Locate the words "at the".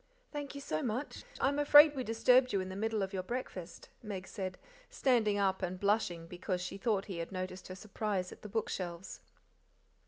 8.31-8.49